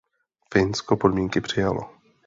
Finsko 0.53 0.95
podmínky 0.97 1.41
přijalo. 1.41 1.93